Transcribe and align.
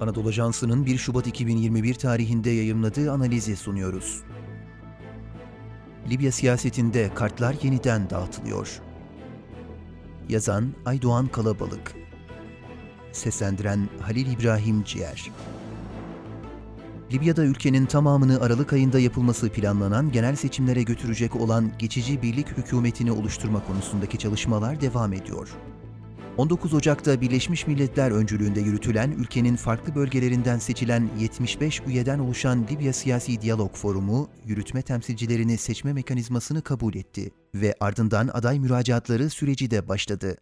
Anadolu 0.00 0.28
Ajansı'nın 0.28 0.86
1 0.86 0.98
Şubat 0.98 1.26
2021 1.26 1.94
tarihinde 1.94 2.50
yayımladığı 2.50 3.12
analizi 3.12 3.56
sunuyoruz. 3.56 4.22
Libya 6.10 6.32
siyasetinde 6.32 7.10
kartlar 7.14 7.56
yeniden 7.62 8.10
dağıtılıyor. 8.10 8.80
Yazan 10.28 10.72
Aydoğan 10.84 11.26
Kalabalık 11.26 11.94
Seslendiren 13.12 13.88
Halil 14.00 14.32
İbrahim 14.32 14.84
Ciğer 14.84 15.30
Libya'da 17.12 17.44
ülkenin 17.44 17.86
tamamını 17.86 18.40
Aralık 18.40 18.72
ayında 18.72 18.98
yapılması 18.98 19.48
planlanan 19.48 20.12
genel 20.12 20.36
seçimlere 20.36 20.82
götürecek 20.82 21.36
olan 21.36 21.72
geçici 21.78 22.22
birlik 22.22 22.48
hükümetini 22.48 23.12
oluşturma 23.12 23.66
konusundaki 23.66 24.18
çalışmalar 24.18 24.80
devam 24.80 25.12
ediyor. 25.12 25.48
19 26.36 26.74
Ocak'ta 26.74 27.20
Birleşmiş 27.20 27.66
Milletler 27.66 28.10
öncülüğünde 28.10 28.60
yürütülen 28.60 29.10
ülkenin 29.10 29.56
farklı 29.56 29.94
bölgelerinden 29.94 30.58
seçilen 30.58 31.10
75 31.20 31.82
üyeden 31.86 32.18
oluşan 32.18 32.66
Libya 32.70 32.92
Siyasi 32.92 33.40
Diyalog 33.40 33.74
Forumu, 33.74 34.28
yürütme 34.46 34.82
temsilcilerini 34.82 35.58
seçme 35.58 35.92
mekanizmasını 35.92 36.62
kabul 36.62 36.94
etti 36.94 37.30
ve 37.54 37.74
ardından 37.80 38.30
aday 38.32 38.58
müracaatları 38.58 39.30
süreci 39.30 39.70
de 39.70 39.88
başladı. 39.88 40.36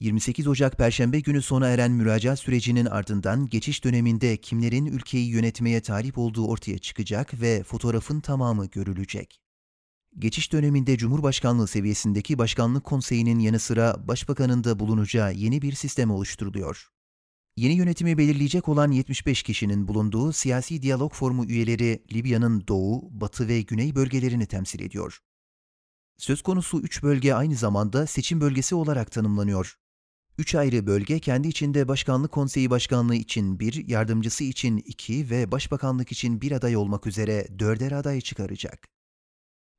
28 0.00 0.46
Ocak 0.46 0.78
Perşembe 0.78 1.20
günü 1.20 1.42
sona 1.42 1.68
eren 1.68 1.90
müracaat 1.90 2.38
sürecinin 2.38 2.86
ardından 2.86 3.46
geçiş 3.46 3.84
döneminde 3.84 4.36
kimlerin 4.36 4.86
ülkeyi 4.86 5.28
yönetmeye 5.28 5.80
talip 5.80 6.18
olduğu 6.18 6.46
ortaya 6.46 6.78
çıkacak 6.78 7.40
ve 7.40 7.62
fotoğrafın 7.62 8.20
tamamı 8.20 8.66
görülecek. 8.66 9.43
Geçiş 10.18 10.52
döneminde 10.52 10.96
Cumhurbaşkanlığı 10.96 11.66
seviyesindeki 11.66 12.38
Başkanlık 12.38 12.84
Konseyi'nin 12.84 13.38
yanı 13.38 13.58
sıra 13.58 14.08
Başbakanın 14.08 14.64
da 14.64 14.78
bulunacağı 14.78 15.34
yeni 15.34 15.62
bir 15.62 15.72
sistem 15.72 16.10
oluşturuluyor. 16.10 16.88
Yeni 17.56 17.74
yönetimi 17.74 18.18
belirleyecek 18.18 18.68
olan 18.68 18.90
75 18.90 19.42
kişinin 19.42 19.88
bulunduğu 19.88 20.32
siyasi 20.32 20.82
diyalog 20.82 21.12
formu 21.12 21.44
üyeleri 21.44 22.04
Libya'nın 22.12 22.66
doğu, 22.68 23.20
batı 23.20 23.48
ve 23.48 23.62
güney 23.62 23.94
bölgelerini 23.94 24.46
temsil 24.46 24.80
ediyor. 24.80 25.18
Söz 26.18 26.42
konusu 26.42 26.80
üç 26.80 27.02
bölge 27.02 27.34
aynı 27.34 27.54
zamanda 27.54 28.06
seçim 28.06 28.40
bölgesi 28.40 28.74
olarak 28.74 29.12
tanımlanıyor. 29.12 29.74
Üç 30.38 30.54
ayrı 30.54 30.86
bölge 30.86 31.18
kendi 31.18 31.48
içinde 31.48 31.88
Başkanlık 31.88 32.32
Konseyi 32.32 32.70
Başkanlığı 32.70 33.14
için 33.14 33.60
bir, 33.60 33.88
yardımcısı 33.88 34.44
için 34.44 34.76
iki 34.76 35.30
ve 35.30 35.52
Başbakanlık 35.52 36.12
için 36.12 36.40
bir 36.40 36.52
aday 36.52 36.76
olmak 36.76 37.06
üzere 37.06 37.48
dörder 37.58 37.92
aday 37.92 38.20
çıkaracak. 38.20 38.94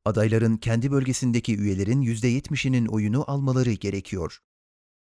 Adayların 0.06 0.58
kendi 0.58 0.92
bölgesindeki 0.92 1.58
üyelerin 1.58 2.02
%70'inin 2.02 2.86
oyunu 2.86 3.24
almaları 3.28 3.72
gerekiyor. 3.72 4.40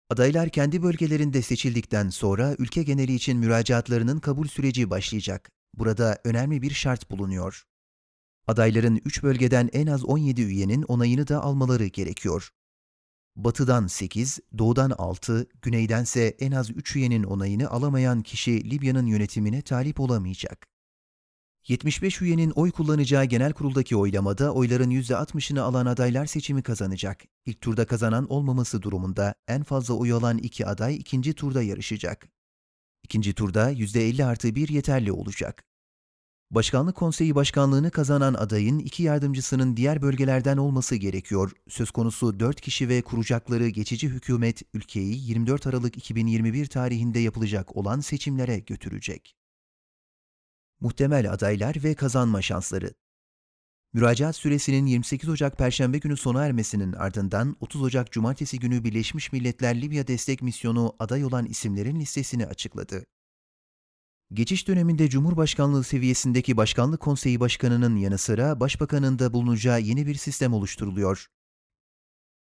Adaylar 0.09 0.49
kendi 0.49 0.83
bölgelerinde 0.83 1.41
seçildikten 1.41 2.09
sonra 2.09 2.55
ülke 2.59 2.83
geneli 2.83 3.13
için 3.13 3.37
müracaatlarının 3.37 4.19
kabul 4.19 4.47
süreci 4.47 4.89
başlayacak. 4.89 5.51
Burada 5.73 6.21
önemli 6.23 6.61
bir 6.61 6.71
şart 6.71 7.11
bulunuyor. 7.11 7.63
Adayların 8.47 9.01
3 9.05 9.23
bölgeden 9.23 9.69
en 9.73 9.87
az 9.87 10.03
17 10.03 10.41
üyenin 10.41 10.83
onayını 10.83 11.27
da 11.27 11.43
almaları 11.43 11.87
gerekiyor. 11.87 12.49
Batıdan 13.35 13.87
8, 13.87 14.39
doğudan 14.57 14.89
6, 14.89 15.47
güneydense 15.61 16.35
en 16.39 16.51
az 16.51 16.69
3 16.69 16.95
üyenin 16.95 17.23
onayını 17.23 17.69
alamayan 17.69 18.21
kişi 18.21 18.69
Libya'nın 18.69 19.05
yönetimine 19.05 19.61
talip 19.61 19.99
olamayacak. 19.99 20.72
75 21.67 22.21
üyenin 22.21 22.51
oy 22.51 22.71
kullanacağı 22.71 23.25
genel 23.25 23.53
kuruldaki 23.53 23.95
oylamada 23.95 24.53
oyların 24.53 24.91
%60'ını 24.91 25.61
alan 25.61 25.85
adaylar 25.85 26.25
seçimi 26.25 26.63
kazanacak. 26.63 27.23
İlk 27.45 27.61
turda 27.61 27.85
kazanan 27.85 28.31
olmaması 28.31 28.81
durumunda 28.81 29.35
en 29.47 29.63
fazla 29.63 29.93
oy 29.93 30.11
alan 30.11 30.37
iki 30.37 30.65
aday 30.65 30.95
ikinci 30.95 31.33
turda 31.33 31.63
yarışacak. 31.63 32.29
İkinci 33.03 33.33
turda 33.33 33.71
%50 33.71 34.25
artı 34.25 34.55
1 34.55 34.69
yeterli 34.69 35.11
olacak. 35.11 35.63
Başkanlık 36.51 36.95
Konseyi 36.95 37.35
Başkanlığını 37.35 37.91
kazanan 37.91 38.33
adayın 38.33 38.79
iki 38.79 39.03
yardımcısının 39.03 39.77
diğer 39.77 40.01
bölgelerden 40.01 40.57
olması 40.57 40.95
gerekiyor. 40.95 41.51
Söz 41.69 41.91
konusu 41.91 42.39
4 42.39 42.61
kişi 42.61 42.89
ve 42.89 43.01
kuracakları 43.01 43.69
geçici 43.69 44.09
hükümet 44.09 44.61
ülkeyi 44.73 45.29
24 45.29 45.67
Aralık 45.67 45.97
2021 45.97 46.65
tarihinde 46.65 47.19
yapılacak 47.19 47.77
olan 47.77 47.99
seçimlere 47.99 48.59
götürecek. 48.59 49.35
Muhtemel 50.83 51.31
adaylar 51.31 51.75
ve 51.83 51.95
kazanma 51.95 52.41
şansları 52.41 52.93
Müracaat 53.93 54.35
süresinin 54.35 54.85
28 54.85 55.29
Ocak 55.29 55.57
Perşembe 55.57 55.97
günü 55.97 56.17
sona 56.17 56.45
ermesinin 56.45 56.93
ardından 56.93 57.55
30 57.59 57.81
Ocak 57.81 58.11
Cumartesi 58.11 58.59
günü 58.59 58.83
Birleşmiş 58.83 59.31
Milletler 59.31 59.81
Libya 59.81 60.07
Destek 60.07 60.41
Misyonu 60.41 60.95
aday 60.99 61.25
olan 61.25 61.45
isimlerin 61.45 61.99
listesini 61.99 62.45
açıkladı. 62.45 63.05
Geçiş 64.33 64.67
döneminde 64.67 65.09
Cumhurbaşkanlığı 65.09 65.83
seviyesindeki 65.83 66.57
Başkanlık 66.57 67.01
Konseyi 67.01 67.39
Başkanı'nın 67.39 67.95
yanı 67.95 68.17
sıra 68.17 68.59
Başbakanın 68.59 69.19
da 69.19 69.33
bulunacağı 69.33 69.81
yeni 69.81 70.07
bir 70.07 70.15
sistem 70.15 70.53
oluşturuluyor. 70.53 71.27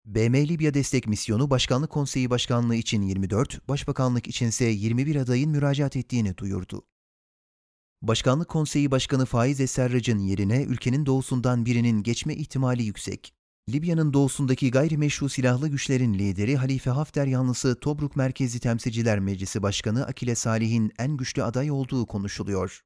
BM 0.04 0.48
Libya 0.48 0.74
Destek 0.74 1.06
Misyonu 1.06 1.50
Başkanlık 1.50 1.90
Konseyi 1.90 2.30
Başkanlığı 2.30 2.74
için 2.74 3.02
24, 3.02 3.68
Başbakanlık 3.68 4.26
içinse 4.26 4.64
21 4.64 5.16
adayın 5.16 5.50
müracaat 5.50 5.96
ettiğini 5.96 6.36
duyurdu. 6.38 6.86
Başkanlık 8.02 8.48
Konseyi 8.48 8.90
Başkanı 8.90 9.26
Faiz 9.26 9.60
Eserrac'ın 9.60 10.18
yerine 10.18 10.62
ülkenin 10.62 11.06
doğusundan 11.06 11.66
birinin 11.66 12.02
geçme 12.02 12.34
ihtimali 12.34 12.82
yüksek. 12.82 13.34
Libya'nın 13.68 14.12
doğusundaki 14.12 14.70
gayrimeşru 14.70 15.28
silahlı 15.28 15.68
güçlerin 15.68 16.14
lideri 16.14 16.56
Halife 16.56 16.90
Hafter 16.90 17.26
yanlısı 17.26 17.80
Tobruk 17.80 18.16
Merkezi 18.16 18.60
Temsilciler 18.60 19.20
Meclisi 19.20 19.62
Başkanı 19.62 20.06
Akile 20.06 20.34
Salih'in 20.34 20.92
en 20.98 21.16
güçlü 21.16 21.42
aday 21.42 21.70
olduğu 21.70 22.06
konuşuluyor. 22.06 22.80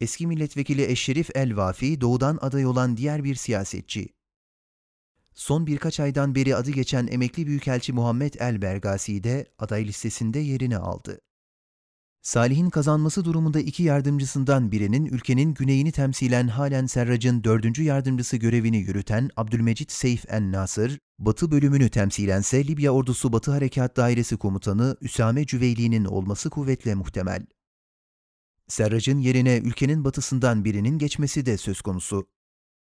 Eski 0.00 0.26
milletvekili 0.26 0.84
Eşşerif 0.84 1.30
El-Vafi 1.36 2.00
doğudan 2.00 2.38
aday 2.40 2.66
olan 2.66 2.96
diğer 2.96 3.24
bir 3.24 3.34
siyasetçi. 3.34 4.08
Son 5.34 5.66
birkaç 5.66 6.00
aydan 6.00 6.34
beri 6.34 6.56
adı 6.56 6.70
geçen 6.70 7.06
emekli 7.06 7.46
büyükelçi 7.46 7.92
Muhammed 7.92 8.34
El-Bergasi 8.34 9.24
de 9.24 9.46
aday 9.58 9.86
listesinde 9.86 10.38
yerini 10.38 10.78
aldı. 10.78 11.20
Salih'in 12.26 12.70
kazanması 12.70 13.24
durumunda 13.24 13.60
iki 13.60 13.82
yardımcısından 13.82 14.72
birinin 14.72 15.06
ülkenin 15.06 15.54
güneyini 15.54 15.92
temsilen 15.92 16.48
halen 16.48 16.86
Serrac'ın 16.86 17.44
dördüncü 17.44 17.82
yardımcısı 17.82 18.36
görevini 18.36 18.78
yürüten 18.78 19.30
Abdülmecit 19.36 19.92
Seyf 19.92 20.24
en-Nasır, 20.28 20.98
Batı 21.18 21.50
bölümünü 21.50 21.88
temsilense 21.88 22.66
Libya 22.66 22.92
Ordusu 22.92 23.32
Batı 23.32 23.50
Harekat 23.50 23.96
Dairesi 23.96 24.36
Komutanı 24.36 24.96
Üsame 25.00 25.46
Cüveyli'nin 25.46 26.04
olması 26.04 26.50
kuvvetle 26.50 26.94
muhtemel. 26.94 27.46
Serrac'ın 28.68 29.18
yerine 29.18 29.58
ülkenin 29.58 30.04
batısından 30.04 30.64
birinin 30.64 30.98
geçmesi 30.98 31.46
de 31.46 31.56
söz 31.56 31.80
konusu. 31.80 32.28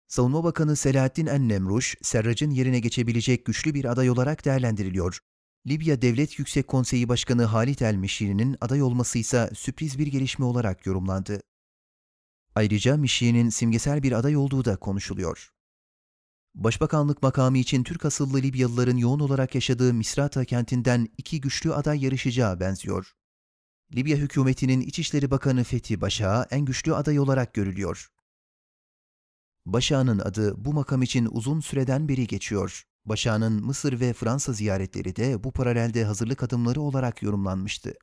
Savunma 0.07 0.43
Bakanı 0.43 0.75
Selahattin 0.75 1.25
En-Nemruş, 1.25 1.95
Serrac'ın 2.01 2.51
yerine 2.51 2.79
geçebilecek 2.79 3.45
güçlü 3.45 3.73
bir 3.73 3.85
aday 3.85 4.09
olarak 4.09 4.45
değerlendiriliyor. 4.45 5.19
Libya 5.67 6.01
Devlet 6.01 6.39
Yüksek 6.39 6.67
Konseyi 6.67 7.09
Başkanı 7.09 7.43
Halit 7.43 7.81
El-Mişri'nin 7.81 8.57
aday 8.61 8.81
olması 8.81 9.19
ise 9.19 9.49
sürpriz 9.53 9.99
bir 9.99 10.07
gelişme 10.07 10.45
olarak 10.45 10.85
yorumlandı. 10.85 11.41
Ayrıca 12.55 12.97
Mişri'nin 12.97 13.49
simgesel 13.49 14.03
bir 14.03 14.11
aday 14.11 14.35
olduğu 14.35 14.65
da 14.65 14.75
konuşuluyor. 14.75 15.49
Başbakanlık 16.55 17.23
makamı 17.23 17.57
için 17.57 17.83
Türk 17.83 18.05
asıllı 18.05 18.37
Libyalıların 18.37 18.97
yoğun 18.97 19.19
olarak 19.19 19.55
yaşadığı 19.55 19.93
Misrata 19.93 20.45
kentinden 20.45 21.07
iki 21.17 21.41
güçlü 21.41 21.73
aday 21.73 22.03
yarışacağı 22.05 22.59
benziyor. 22.59 23.13
Libya 23.95 24.17
hükümetinin 24.17 24.81
İçişleri 24.81 25.31
Bakanı 25.31 25.63
Fethi 25.63 26.01
Başa 26.01 26.47
en 26.51 26.65
güçlü 26.65 26.95
aday 26.95 27.19
olarak 27.19 27.53
görülüyor. 27.53 28.09
Başak'ın 29.65 30.19
adı 30.19 30.65
bu 30.65 30.73
makam 30.73 31.01
için 31.01 31.27
uzun 31.31 31.59
süreden 31.59 32.07
beri 32.07 32.27
geçiyor. 32.27 32.88
Başak'ın 33.09 33.65
Mısır 33.65 33.99
ve 33.99 34.13
Fransa 34.13 34.53
ziyaretleri 34.53 35.15
de 35.15 35.43
bu 35.43 35.51
paralelde 35.51 36.03
hazırlık 36.03 36.43
adımları 36.43 36.81
olarak 36.81 37.23
yorumlanmıştı. 37.23 37.93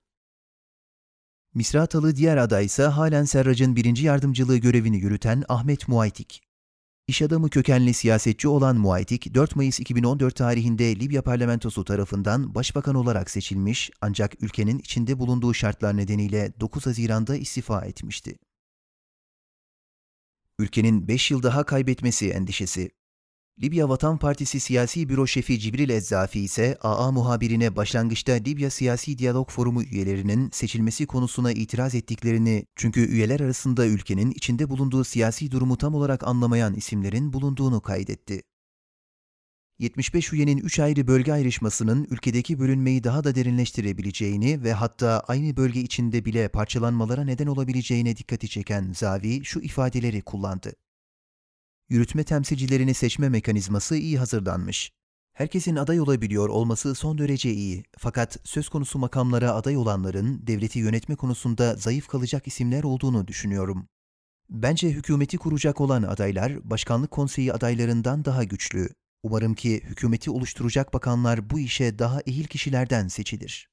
Misratalı 1.54 2.16
diğer 2.16 2.36
aday 2.36 2.64
ise 2.64 2.82
halen 2.82 3.24
Serrac'ın 3.24 3.76
birinci 3.76 4.04
yardımcılığı 4.04 4.56
görevini 4.56 4.96
yürüten 4.96 5.44
Ahmet 5.48 5.88
Muaytik. 5.88 6.42
İş 7.08 7.22
adamı 7.22 7.50
kökenli 7.50 7.94
siyasetçi 7.94 8.48
olan 8.48 8.76
Muaytik, 8.76 9.34
4 9.34 9.56
Mayıs 9.56 9.80
2014 9.80 10.36
tarihinde 10.36 10.96
Libya 10.96 11.22
parlamentosu 11.22 11.84
tarafından 11.84 12.54
başbakan 12.54 12.94
olarak 12.94 13.30
seçilmiş 13.30 13.90
ancak 14.00 14.42
ülkenin 14.42 14.78
içinde 14.78 15.18
bulunduğu 15.18 15.54
şartlar 15.54 15.96
nedeniyle 15.96 16.52
9 16.60 16.86
Haziran'da 16.86 17.36
istifa 17.36 17.84
etmişti. 17.84 18.36
Ülkenin 20.58 21.08
5 21.08 21.30
yıl 21.30 21.42
daha 21.42 21.64
kaybetmesi 21.64 22.30
endişesi 22.30 22.90
Libya 23.62 23.88
Vatan 23.88 24.18
Partisi 24.18 24.60
Siyasi 24.60 25.08
Büro 25.08 25.26
Şefi 25.26 25.58
Cibril 25.58 25.88
Ezzafi 25.88 26.40
ise 26.40 26.78
AA 26.80 27.12
muhabirine 27.12 27.76
başlangıçta 27.76 28.32
Libya 28.32 28.70
Siyasi 28.70 29.18
Diyalog 29.18 29.50
Forumu 29.50 29.82
üyelerinin 29.82 30.50
seçilmesi 30.50 31.06
konusuna 31.06 31.52
itiraz 31.52 31.94
ettiklerini 31.94 32.66
çünkü 32.76 33.00
üyeler 33.00 33.40
arasında 33.40 33.86
ülkenin 33.86 34.30
içinde 34.30 34.70
bulunduğu 34.70 35.04
siyasi 35.04 35.50
durumu 35.50 35.76
tam 35.76 35.94
olarak 35.94 36.24
anlamayan 36.24 36.74
isimlerin 36.74 37.32
bulunduğunu 37.32 37.80
kaydetti. 37.80 38.42
75 39.78 40.32
üyenin 40.32 40.58
3 40.58 40.78
ayrı 40.78 41.06
bölge 41.06 41.32
ayrışmasının 41.32 42.06
ülkedeki 42.10 42.58
bölünmeyi 42.58 43.04
daha 43.04 43.24
da 43.24 43.34
derinleştirebileceğini 43.34 44.62
ve 44.62 44.72
hatta 44.72 45.20
aynı 45.28 45.56
bölge 45.56 45.80
içinde 45.80 46.24
bile 46.24 46.48
parçalanmalara 46.48 47.24
neden 47.24 47.46
olabileceğine 47.46 48.16
dikkati 48.16 48.48
çeken 48.48 48.92
Zavi 48.92 49.44
şu 49.44 49.60
ifadeleri 49.60 50.22
kullandı. 50.22 50.72
Yürütme 51.88 52.24
temsilcilerini 52.24 52.94
seçme 52.94 53.28
mekanizması 53.28 53.96
iyi 53.96 54.18
hazırlanmış. 54.18 54.90
Herkesin 55.32 55.76
aday 55.76 56.00
olabiliyor 56.00 56.48
olması 56.48 56.94
son 56.94 57.18
derece 57.18 57.52
iyi. 57.52 57.84
Fakat 57.98 58.38
söz 58.44 58.68
konusu 58.68 58.98
makamlara 58.98 59.52
aday 59.52 59.76
olanların 59.76 60.46
devleti 60.46 60.78
yönetme 60.78 61.16
konusunda 61.16 61.74
zayıf 61.74 62.08
kalacak 62.08 62.46
isimler 62.46 62.82
olduğunu 62.82 63.26
düşünüyorum. 63.26 63.88
Bence 64.50 64.90
hükümeti 64.90 65.38
kuracak 65.38 65.80
olan 65.80 66.02
adaylar 66.02 66.70
başkanlık 66.70 67.10
konseyi 67.10 67.52
adaylarından 67.52 68.24
daha 68.24 68.44
güçlü. 68.44 68.88
Umarım 69.22 69.54
ki 69.54 69.80
hükümeti 69.84 70.30
oluşturacak 70.30 70.94
bakanlar 70.94 71.50
bu 71.50 71.58
işe 71.58 71.98
daha 71.98 72.20
ehil 72.20 72.44
kişilerden 72.44 73.08
seçilir. 73.08 73.68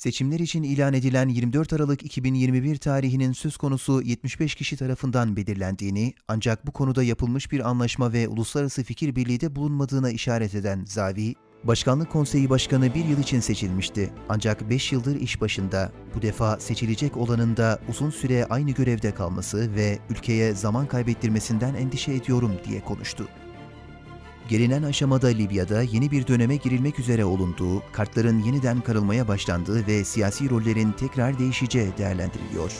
Seçimler 0.00 0.40
için 0.40 0.62
ilan 0.62 0.94
edilen 0.94 1.28
24 1.28 1.72
Aralık 1.72 2.02
2021 2.02 2.76
tarihinin 2.76 3.32
söz 3.32 3.56
konusu 3.56 4.02
75 4.02 4.54
kişi 4.54 4.76
tarafından 4.76 5.36
belirlendiğini 5.36 6.14
ancak 6.28 6.66
bu 6.66 6.72
konuda 6.72 7.02
yapılmış 7.02 7.52
bir 7.52 7.68
anlaşma 7.68 8.12
ve 8.12 8.28
uluslararası 8.28 8.84
fikir 8.84 9.16
birliği 9.16 9.40
de 9.40 9.56
bulunmadığına 9.56 10.10
işaret 10.10 10.54
eden 10.54 10.84
Zavi, 10.84 11.34
Başkanlık 11.64 12.10
Konseyi 12.10 12.50
Başkanı 12.50 12.94
bir 12.94 13.04
yıl 13.04 13.18
için 13.18 13.40
seçilmişti 13.40 14.10
ancak 14.28 14.70
5 14.70 14.92
yıldır 14.92 15.20
iş 15.20 15.40
başında. 15.40 15.92
Bu 16.14 16.22
defa 16.22 16.60
seçilecek 16.60 17.16
olanın 17.16 17.56
da 17.56 17.78
uzun 17.88 18.10
süre 18.10 18.46
aynı 18.50 18.70
görevde 18.70 19.14
kalması 19.14 19.74
ve 19.74 19.98
ülkeye 20.10 20.54
zaman 20.54 20.86
kaybettirmesinden 20.86 21.74
endişe 21.74 22.12
ediyorum 22.12 22.52
diye 22.68 22.80
konuştu. 22.80 23.28
Gelinen 24.50 24.82
aşamada 24.82 25.26
Libya'da 25.26 25.82
yeni 25.82 26.10
bir 26.10 26.26
döneme 26.26 26.56
girilmek 26.56 26.98
üzere 26.98 27.24
olunduğu, 27.24 27.82
kartların 27.92 28.38
yeniden 28.38 28.80
karılmaya 28.80 29.28
başlandığı 29.28 29.86
ve 29.86 30.04
siyasi 30.04 30.50
rollerin 30.50 30.92
tekrar 30.92 31.38
değişeceği 31.38 31.88
değerlendiriliyor. 31.98 32.72